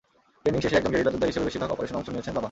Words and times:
Training 0.41 0.61
শেষে 0.63 0.77
একজন 0.79 0.91
guerrilla 0.93 1.11
যোদ্ধা 1.13 1.27
হিসেবে 1.29 1.45
বেশির 1.47 1.61
ভাগ 1.63 1.71
অপারেশনে 1.73 1.97
অংশ 1.99 2.07
নিয়েছেন 2.13 2.33
বাবা। 2.33 2.39